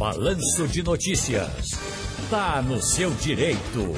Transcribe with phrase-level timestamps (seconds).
[0.00, 1.72] Balanço de Notícias.
[2.30, 3.92] Tá no seu direito.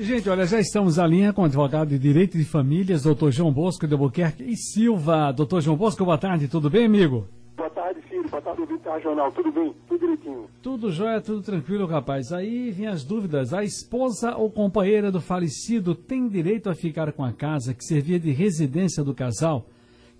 [0.00, 3.52] Gente, olha, já estamos à linha com o advogado de Direito de Famílias, doutor João
[3.52, 5.30] Bosco de Albuquerque e Silva.
[5.32, 7.28] Doutor João Bosco, boa tarde, tudo bem, amigo?
[7.58, 8.26] Boa tarde, Ciro.
[8.30, 9.30] Boa tarde, ouvinte regional.
[9.32, 9.74] Tudo bem?
[9.86, 10.46] Tudo direitinho?
[10.62, 12.32] Tudo jóia, tudo tranquilo, rapaz.
[12.32, 13.52] Aí vem as dúvidas.
[13.52, 18.18] A esposa ou companheira do falecido tem direito a ficar com a casa que servia
[18.18, 19.66] de residência do casal,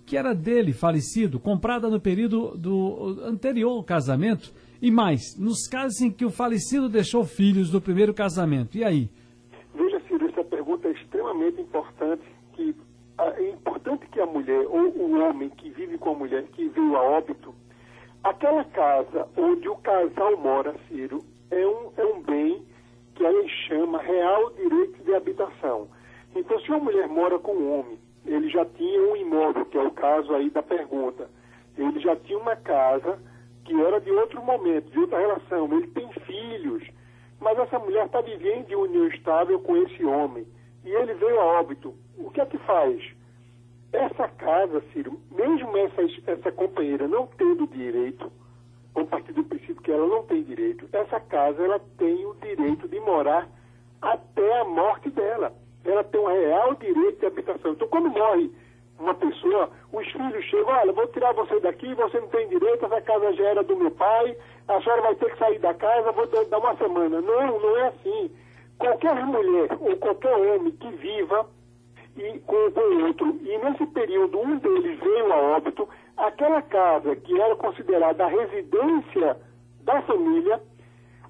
[0.05, 4.53] que era dele, falecido, comprada no período do anterior casamento?
[4.81, 9.09] E mais, nos casos em que o falecido deixou filhos do primeiro casamento, e aí?
[9.73, 12.75] Veja, Ciro, essa pergunta é extremamente importante, que
[13.17, 16.95] é importante que a mulher, ou o homem que vive com a mulher que veio
[16.95, 17.55] a óbito,
[18.23, 22.63] aquela casa onde o casal mora, Ciro, é um, é um bem
[23.15, 25.87] que a lei chama real direito de habitação.
[26.35, 29.81] Então, se uma mulher mora com um homem, ele já tinha um imóvel, que é
[29.81, 31.29] o caso aí da pergunta,
[31.77, 33.19] ele já tinha uma casa
[33.65, 36.83] que era de outro momento, de outra relação, ele tem filhos,
[37.39, 40.45] mas essa mulher está vivendo de união estável com esse homem,
[40.83, 41.95] e ele veio a óbito.
[42.17, 43.01] O que é que faz?
[43.91, 48.31] Essa casa, Ciro, mesmo essa, essa companheira não tendo direito,
[48.95, 52.87] a partir do princípio que ela não tem direito, essa casa ela tem o direito
[52.87, 53.47] de morar
[54.01, 55.53] até a morte dela.
[55.85, 57.71] Ela tem um real direito de habitação.
[57.73, 58.51] Então, quando morre
[58.99, 63.01] uma pessoa, os filhos chegam, olha, vou tirar você daqui, você não tem direito, essa
[63.01, 66.27] casa já era do meu pai, a senhora vai ter que sair da casa, vou
[66.27, 67.21] dar uma semana.
[67.21, 68.31] Não, não é assim.
[68.77, 71.47] Qualquer mulher ou qualquer homem que viva
[72.15, 77.39] e com, o outro, e nesse período um deles veio a óbito, aquela casa que
[77.39, 79.37] era considerada a residência
[79.81, 80.61] da família,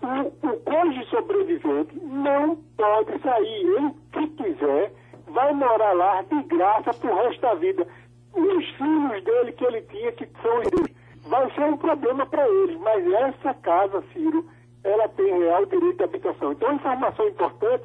[0.04, 3.66] o, o cônjuge sobrevivente não pode sair.
[3.66, 4.92] Ele, se quiser,
[5.28, 7.88] vai morar lá de graça pro resto da vida.
[8.34, 10.92] Os filhos dele que ele tinha, que são irmãos,
[11.28, 12.80] vai ser um problema para eles.
[12.80, 14.46] Mas essa casa, Ciro,
[14.84, 16.52] ela tem real direito de habitação.
[16.52, 17.84] Então, informação importante,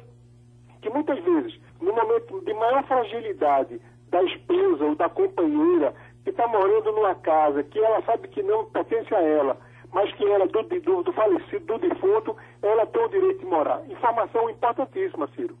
[0.81, 5.93] que muitas vezes, no momento de maior fragilidade da esposa ou da companheira,
[6.23, 9.57] que está morando numa casa que ela sabe que não pertence a ela,
[9.93, 13.83] mas que ela, do, do, do falecido, do defunto, ela tem o direito de morar.
[13.89, 15.57] Informação importantíssima, Ciro.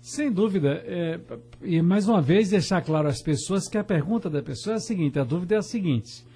[0.00, 0.82] Sem dúvida.
[0.84, 1.20] É,
[1.62, 4.80] e mais uma vez deixar claro às pessoas que a pergunta da pessoa é a
[4.80, 6.26] seguinte, a dúvida é a seguinte.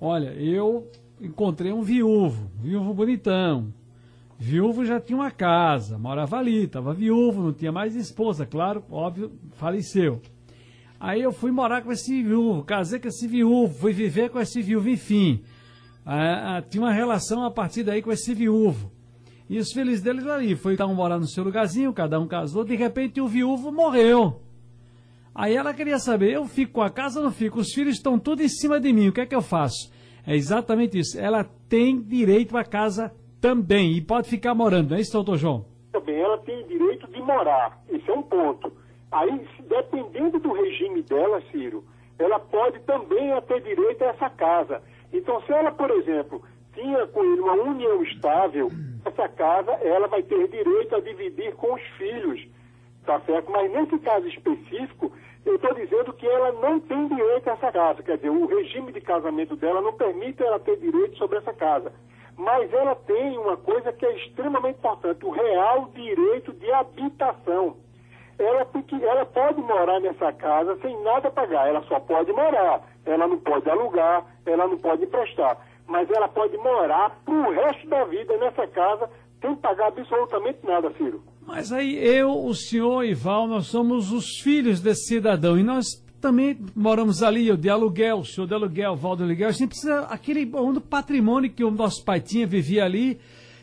[0.00, 0.86] Olha, eu
[1.20, 3.72] encontrei um viúvo, viúvo bonitão.
[4.38, 9.32] Viúvo já tinha uma casa, morava ali, estava viúvo, não tinha mais esposa, claro, óbvio,
[9.54, 10.20] faleceu.
[11.00, 14.60] Aí eu fui morar com esse viúvo, casei com esse viúvo, fui viver com esse
[14.60, 15.42] viúvo, enfim.
[16.70, 18.92] Tinha uma relação a partir daí com esse viúvo.
[19.48, 22.64] E os filhos deles ali, foi cada um morar no seu lugarzinho, cada um casou,
[22.64, 24.40] de repente o viúvo morreu.
[25.34, 27.60] Aí ela queria saber, eu fico com a casa ou não fico?
[27.60, 29.92] Os filhos estão tudo em cima de mim, o que é que eu faço?
[30.26, 35.00] É exatamente isso, ela tem direito à casa também, e pode ficar morando, não é
[35.00, 35.64] isso, doutor João?
[35.92, 38.72] Também, ela tem direito de morar, esse é um ponto.
[39.12, 41.84] Aí, dependendo do regime dela, Ciro,
[42.18, 44.82] ela pode também ter direito a essa casa.
[45.12, 46.42] Então, se ela, por exemplo,
[46.74, 48.70] tinha com ele uma união estável,
[49.04, 52.46] essa casa ela vai ter direito a dividir com os filhos,
[53.04, 53.50] tá certo?
[53.50, 55.12] Mas nesse caso específico,
[55.44, 58.92] eu estou dizendo que ela não tem direito a essa casa, quer dizer, o regime
[58.92, 61.92] de casamento dela não permite ela ter direito sobre essa casa.
[62.36, 67.76] Mas ela tem uma coisa que é extremamente importante, o real direito de habitação.
[68.38, 68.66] Ela,
[69.02, 73.68] ela pode morar nessa casa sem nada pagar, ela só pode morar, ela não pode
[73.70, 75.56] alugar, ela não pode emprestar
[75.86, 79.08] mas ela pode morar pro resto da vida nessa casa
[79.40, 81.22] sem pagar absolutamente nada, Ciro.
[81.46, 86.04] Mas aí eu, o senhor e Val, nós somos os filhos desse cidadão e nós
[86.20, 89.68] também moramos ali, eu de aluguel, o senhor de aluguel, Val de aluguel, a gente
[89.68, 93.20] precisa, aquele um patrimônio que o nosso pai tinha, vivia ali,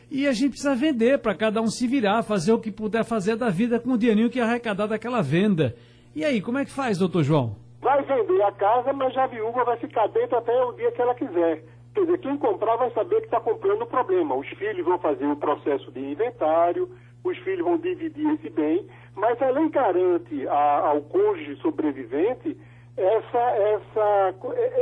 [0.10, 3.36] e a gente precisa vender para cada um se virar, fazer o que puder fazer
[3.36, 5.76] da vida com o dinheirinho que é arrecadar daquela venda.
[6.16, 7.63] E aí, como é que faz, doutor João?
[7.94, 11.14] Vai vender a casa, mas a viúva vai ficar dentro até o dia que ela
[11.14, 11.62] quiser.
[11.94, 14.34] Quer dizer, quem comprar vai saber que está comprando o problema.
[14.34, 16.90] Os filhos vão fazer o processo de inventário,
[17.24, 22.58] os filhos vão dividir esse bem, mas a lei garante a, ao cônjuge sobrevivente
[22.98, 24.36] essa, essa,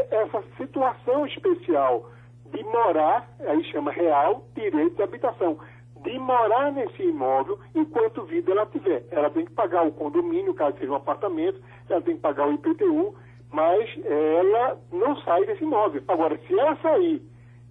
[0.09, 2.09] essa situação especial
[2.45, 5.57] de morar, aí chama real direito de habitação,
[6.03, 9.03] de morar nesse imóvel enquanto vida ela tiver.
[9.11, 12.53] Ela tem que pagar o condomínio, caso seja um apartamento, ela tem que pagar o
[12.53, 13.15] IPTU,
[13.51, 16.03] mas ela não sai desse imóvel.
[16.07, 17.21] Agora, se ela sair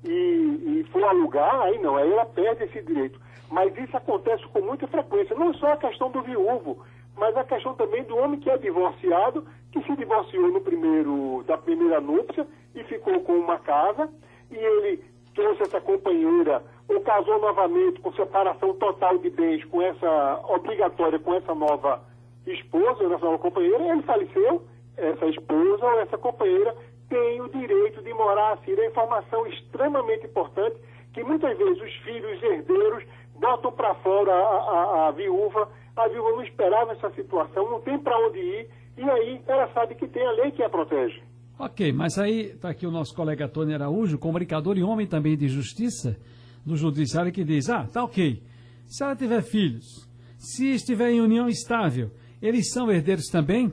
[0.05, 3.21] e, e for alugar, aí não, aí ela perde esse direito.
[3.51, 6.85] Mas isso acontece com muita frequência, não só a questão do viúvo,
[7.17, 11.59] mas a questão também do homem que é divorciado, que se divorciou no primeiro, da
[11.59, 14.09] primeira núpcia e ficou com uma casa,
[14.51, 15.05] e ele
[15.35, 16.63] trouxe essa companheira
[17.01, 22.03] ou casou novamente com separação total de bens com essa obrigatória com essa nova
[22.47, 24.63] esposa, essa nova companheira, ele faleceu,
[24.97, 26.77] essa esposa ou essa companheira
[27.09, 28.73] tem o direito de morar assim.
[28.73, 30.77] É informação extremamente importante
[31.13, 33.05] que muitas vezes os filhos herdeiros
[33.39, 37.99] botam para fora a, a, a, viúva, a viúva não esperava essa situação, não tem
[37.99, 38.69] para onde ir,
[38.99, 41.23] e aí ela sabe que tem a lei que a protege.
[41.59, 45.49] Ok, mas aí está aqui o nosso colega Tony Araújo, comunicador e homem também de
[45.49, 46.17] justiça
[46.65, 48.43] do judiciário, que diz: ah, tá ok.
[48.87, 50.09] Se ela tiver filhos,
[50.39, 52.11] se estiver em união estável,
[52.43, 53.73] eles são herdeiros também?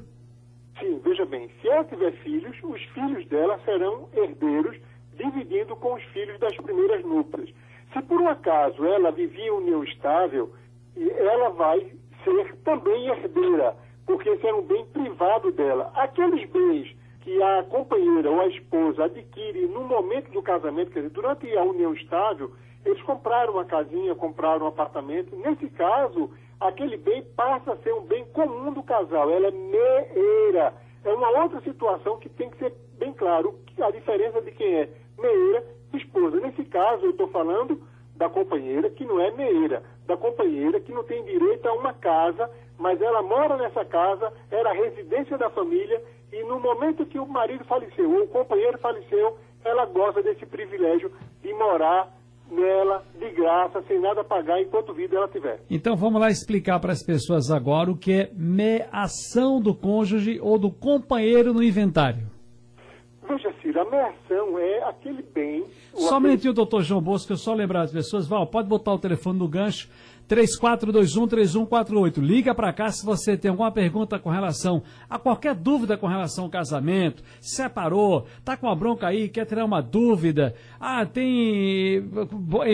[0.80, 4.78] Sim, veja bem, se ela tiver filhos, os filhos dela serão herdeiros,
[5.18, 7.50] dividindo com os filhos das primeiras núpcias.
[7.94, 10.54] Se por um acaso ela vivia em união estável,
[10.96, 11.80] ela vai
[12.24, 13.76] ser também herdeira,
[14.06, 15.92] porque esse é um bem privado dela.
[15.96, 21.14] Aqueles bens que a companheira ou a esposa adquire no momento do casamento, quer dizer,
[21.14, 22.54] durante a união estável,
[22.88, 25.36] eles compraram uma casinha, compraram um apartamento.
[25.36, 29.30] Nesse caso, aquele bem passa a ser um bem comum do casal.
[29.30, 30.74] Ela é meeira.
[31.04, 34.90] É uma outra situação que tem que ser bem claro a diferença de quem é
[35.20, 36.40] meeira e esposa.
[36.40, 37.82] Nesse caso, eu estou falando
[38.16, 42.50] da companheira que não é meeira, da companheira que não tem direito a uma casa,
[42.78, 46.02] mas ela mora nessa casa, era a residência da família
[46.32, 51.12] e no momento que o marido faleceu ou o companheiro faleceu, ela goza desse privilégio
[51.42, 52.17] de morar
[52.50, 55.60] nela de graça, sem nada pagar enquanto vida ela tiver.
[55.70, 60.58] Então vamos lá explicar para as pessoas agora o que é meação do cônjuge ou
[60.58, 62.28] do companheiro no inventário.
[63.28, 65.66] Veja, Ciro, a meação é aquele bem.
[65.94, 68.26] Só um minutinho, doutor João Bosco, eu só lembrar as pessoas.
[68.26, 69.90] Val, pode botar o telefone no gancho
[70.30, 72.20] 3421-3148.
[72.20, 76.44] Liga para cá se você tem alguma pergunta com relação a qualquer dúvida com relação
[76.46, 82.04] ao casamento, separou, tá com uma bronca aí, quer tirar uma dúvida, ah, tem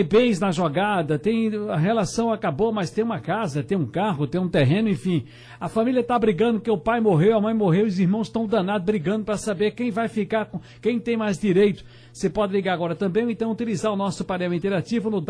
[0.08, 4.40] bens na jogada, tem a relação acabou, mas tem uma casa, tem um carro, tem
[4.40, 5.24] um terreno, enfim.
[5.60, 8.84] A família está brigando que o pai morreu, a mãe morreu, os irmãos estão danados
[8.84, 11.84] brigando para saber quem vai ficar com, quem tem mais direito.
[12.12, 15.20] Você pode ligar agora também ou então utilizar o nosso painel interativo no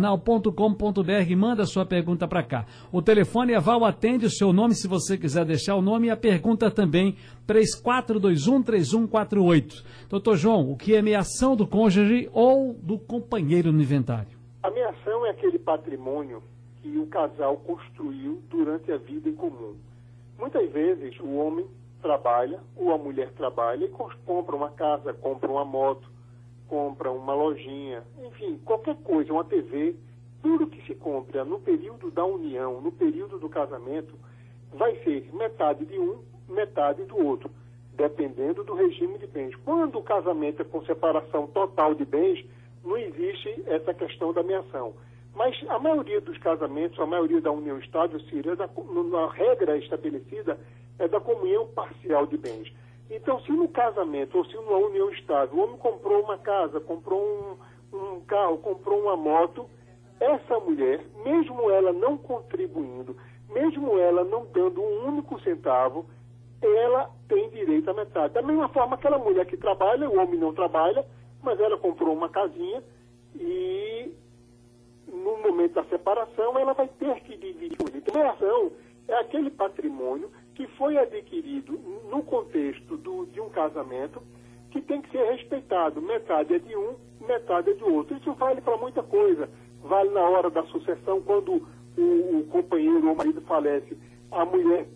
[0.00, 1.36] www.radiojornal.com.br.
[1.36, 2.64] Manda sua pergunta para cá.
[2.90, 6.10] O telefone, a Val atende o seu nome, se você quiser deixar o nome e
[6.10, 7.16] a pergunta também,
[7.46, 9.84] 34213148.
[10.08, 14.38] Doutor João, o que é meação do cônjuge ou do companheiro no inventário?
[14.62, 16.42] A meação é aquele patrimônio
[16.82, 19.74] que o casal construiu durante a vida em comum.
[20.38, 21.66] Muitas vezes o homem
[22.00, 23.90] trabalha, ou a mulher trabalha e
[24.24, 26.09] compra uma casa, compra uma moto,
[26.70, 29.96] compra uma lojinha, enfim, qualquer coisa, uma TV,
[30.40, 34.14] tudo que se compra no período da união, no período do casamento,
[34.72, 37.50] vai ser metade de um, metade do outro,
[37.94, 39.52] dependendo do regime de bens.
[39.64, 42.46] Quando o casamento é com separação total de bens,
[42.84, 44.94] não existe essa questão da meação.
[45.34, 50.56] Mas a maioria dos casamentos, a maioria da união estável, Síria, na regra estabelecida,
[51.00, 52.72] é da comunhão parcial de bens.
[53.10, 57.20] Então, se no casamento ou se numa união estável o homem comprou uma casa, comprou
[57.92, 59.68] um, um carro, comprou uma moto,
[60.20, 63.16] essa mulher, mesmo ela não contribuindo,
[63.48, 66.06] mesmo ela não dando um único centavo,
[66.62, 68.34] ela tem direito à metade.
[68.34, 71.04] Da mesma forma aquela mulher que trabalha, o homem não trabalha,
[71.42, 72.82] mas ela comprou uma casinha
[73.34, 74.12] e
[75.08, 77.78] no momento da separação ela vai ter que dividir.
[77.94, 78.70] Então, a ação
[79.08, 81.72] é aquele patrimônio que foi adquirido
[82.10, 84.22] no contexto do, de um casamento
[84.70, 86.00] que tem que ser respeitado.
[86.00, 86.94] Metade é de um,
[87.26, 88.16] metade é de outro.
[88.16, 89.48] Isso vale para muita coisa.
[89.82, 91.66] Vale na hora da sucessão, quando
[91.96, 93.96] o, o companheiro ou o marido falece,
[94.30, 94.86] a mulher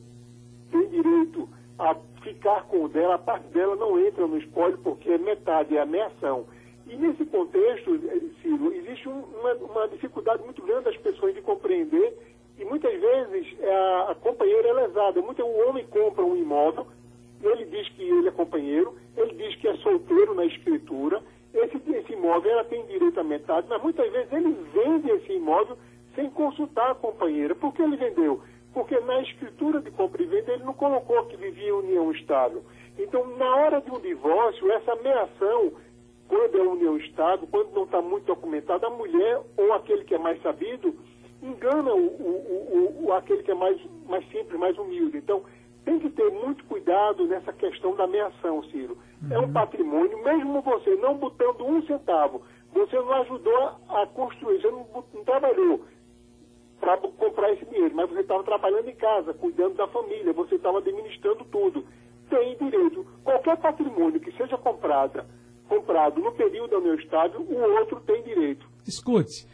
[0.71, 5.11] tem direito a ficar com o dela, a parte dela não entra no espólio porque
[5.11, 6.47] é metade, é a meação.
[6.87, 11.41] E nesse contexto, eh, Ciro, existe um, uma, uma dificuldade muito grande das pessoas de
[11.41, 12.17] compreender
[12.59, 15.21] e muitas vezes é, a, a companheira é lesada.
[15.21, 16.87] Muito, o homem compra um imóvel,
[17.43, 22.13] ele diz que ele é companheiro, ele diz que é solteiro na escritura, esse, esse
[22.13, 25.77] imóvel ela tem direito à metade, mas muitas vezes ele vende esse imóvel
[26.15, 27.55] sem consultar a companheira.
[27.55, 28.41] Por que ele vendeu?
[28.73, 32.65] Porque na escritura de compra e venda ele não colocou que vivia em união estável.
[32.99, 35.73] Então, na hora de um divórcio, essa ameação,
[36.29, 40.19] quando é união estável, quando não está muito documentada, a mulher ou aquele que é
[40.19, 40.95] mais sabido
[41.47, 45.19] engana o, o, o, aquele que é mais, mais simples, mais humilde.
[45.19, 45.43] Então,
[45.85, 48.97] tem que ter muito cuidado nessa questão da meação, Ciro.
[49.23, 49.33] Uhum.
[49.33, 54.71] É um patrimônio, mesmo você não botando um centavo, você não ajudou a construir, você
[54.71, 55.83] não, não trabalhou
[56.81, 60.79] para comprar esse dinheiro, mas você estava trabalhando em casa, cuidando da família, você estava
[60.79, 61.85] administrando tudo.
[62.29, 63.07] Tem direito.
[63.23, 65.25] Qualquer patrimônio que seja comprado
[65.69, 68.67] comprado no período estável, o outro tem direito.
[68.87, 69.47] Escute.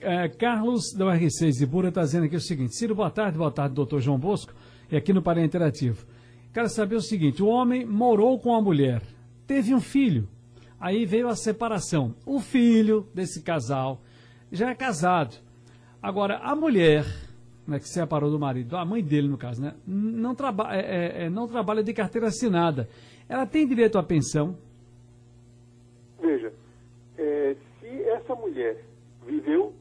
[0.00, 2.76] É Carlos, da UR6 de Bura, está dizendo aqui o seguinte.
[2.76, 3.38] Ciro, boa tarde.
[3.38, 4.52] Boa tarde, doutor João Bosco.
[4.90, 6.04] E aqui no Pará Interativo.
[6.52, 7.42] Quero saber o seguinte.
[7.42, 9.00] O homem morou com a mulher.
[9.46, 10.28] Teve um filho.
[10.78, 12.14] Aí veio a separação.
[12.26, 14.00] O filho desse casal
[14.50, 15.36] já é casado.
[16.02, 17.06] Agora, a mulher
[17.66, 21.24] né, que separou do marido, a mãe dele no caso, né, não, traba é, é,
[21.24, 22.88] é, não trabalha de carteira assinada.
[23.28, 24.56] Ela tem direito à pensão?
[26.20, 26.52] Veja,
[27.16, 27.86] é, se
[28.32, 28.76] essa mulher
[29.24, 29.74] viveu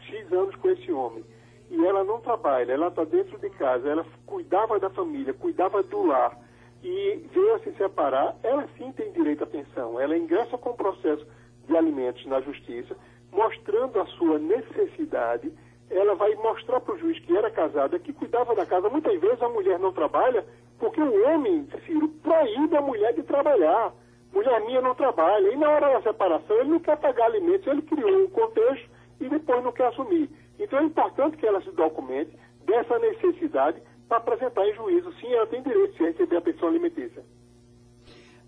[0.00, 1.24] X anos com esse homem
[1.70, 6.04] e ela não trabalha, ela está dentro de casa, ela cuidava da família, cuidava do
[6.04, 6.38] lar
[6.82, 9.98] e veio a se separar, ela sim tem direito à pensão.
[9.98, 11.26] Ela ingressa com o processo
[11.66, 12.96] de alimentos na justiça,
[13.30, 15.52] mostrando a sua necessidade
[15.90, 18.88] ela vai mostrar para o juiz que era casada, que cuidava da casa.
[18.88, 20.44] Muitas vezes a mulher não trabalha
[20.78, 23.92] porque o homem, Ciro, proíbe a mulher de trabalhar.
[24.32, 25.52] Mulher minha não trabalha.
[25.52, 28.88] E na hora da separação ele não quer pagar alimentos, ele criou um contexto
[29.20, 30.30] e depois não quer assumir.
[30.58, 32.30] Então é importante que ela se documente
[32.66, 35.12] dessa necessidade para apresentar em juízo.
[35.20, 37.22] Sim, ela tem direito de receber a pensão alimentícia.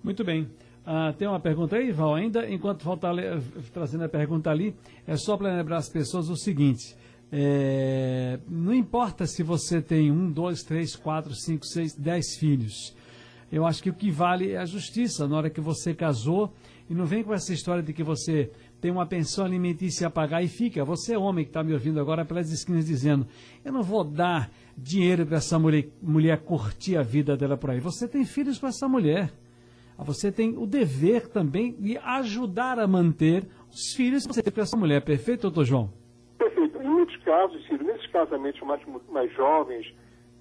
[0.03, 0.49] Muito bem.
[0.87, 3.09] Ah, tem uma pergunta aí, Val, ainda, enquanto falta
[3.73, 4.75] trazendo a pergunta ali,
[5.07, 6.95] é só para lembrar as pessoas o seguinte.
[7.33, 12.95] É, não importa se você tem um, dois, três, quatro, cinco, seis, dez filhos.
[13.51, 15.29] Eu acho que o que vale é a justiça.
[15.29, 16.53] Na hora que você casou,
[16.89, 20.43] e não vem com essa história de que você tem uma pensão alimentícia a pagar
[20.43, 20.85] e fica.
[20.85, 23.27] Você é homem que está me ouvindo agora pelas esquinas dizendo:
[23.65, 27.81] eu não vou dar dinheiro para essa mulher, mulher curtir a vida dela por aí.
[27.81, 29.33] Você tem filhos com essa mulher.
[29.97, 34.61] Você tem o dever também de ajudar a manter os filhos que você tem com
[34.61, 35.01] essa mulher.
[35.03, 36.05] Perfeito, doutor João?
[37.05, 39.95] muitos casos, Ciro, nesses casamentos mais, mais jovens,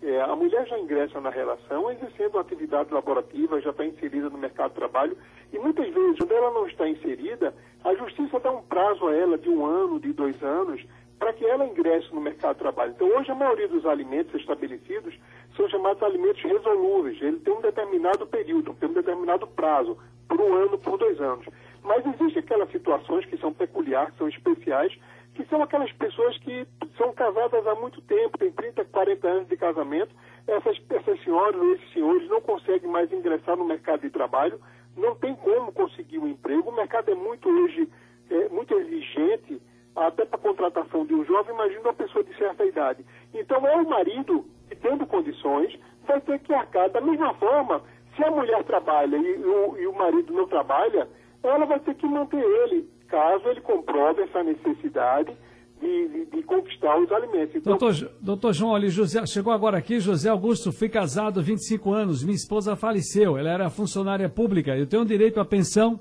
[0.03, 4.71] é, a mulher já ingressa na relação exercendo atividade laborativa, já está inserida no mercado
[4.71, 5.17] de trabalho,
[5.51, 9.37] e muitas vezes, quando ela não está inserida, a justiça dá um prazo a ela
[9.37, 10.83] de um ano, de dois anos,
[11.17, 12.91] para que ela ingresse no mercado de trabalho.
[12.95, 15.15] Então, hoje, a maioria dos alimentos estabelecidos
[15.55, 17.21] são chamados alimentos resolúveis.
[17.21, 21.45] Ele tem um determinado período, tem um determinado prazo, por um ano, por dois anos.
[21.81, 24.93] Mas existem aquelas situações que são peculiares, são especiais,
[25.33, 29.57] que são aquelas pessoas que são casadas há muito tempo, têm 30, 40 anos de
[29.57, 30.13] casamento.
[30.47, 34.59] Essas, essas senhoras ou esses senhores não conseguem mais ingressar no mercado de trabalho,
[34.95, 36.69] não tem como conseguir um emprego.
[36.69, 37.89] O mercado é muito hoje
[38.29, 39.61] é, muito exigente,
[39.95, 43.05] até para a contratação de um jovem, imagina uma pessoa de certa idade.
[43.33, 46.89] Então é o marido que, tendo condições, vai ter que arcar.
[46.89, 47.81] Da mesma forma,
[48.15, 51.07] se a mulher trabalha e, o, e o marido não trabalha,
[51.43, 55.35] ela vai ter que manter ele caso ele comprove essa necessidade
[55.79, 57.55] de, de, de conquistar os alimentos.
[57.55, 61.91] Então, doutor, doutor João, ali, José, chegou agora aqui, José Augusto, fui casado há 25
[61.91, 65.99] anos, minha esposa faleceu, ela era funcionária pública, eu tenho direito à pensão?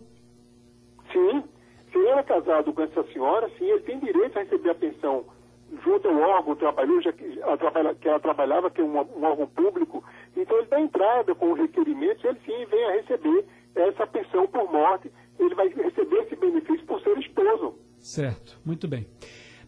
[1.13, 1.43] Sim,
[1.91, 5.25] se ele é casado com essa senhora, sim, ele tem direito a receber a pensão
[5.85, 10.05] junto ao órgão trabalhou, já que ela, trabalhava, que é um, um órgão público,
[10.37, 13.45] então ele dá entrada com os requerimentos, ele sim vem a receber
[13.75, 17.75] essa pensão por morte, ele vai receber esse benefício por ser esposo.
[17.99, 19.07] Certo, muito bem.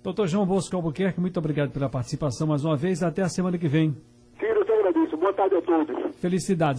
[0.02, 3.02] Doutor João Bosco Albuquerque, muito obrigado pela participação mais uma vez.
[3.02, 3.96] Até a semana que vem.
[4.38, 5.16] Ciro, eu te agradeço.
[5.16, 6.16] Boa tarde a todos.
[6.20, 6.72] Felicidades.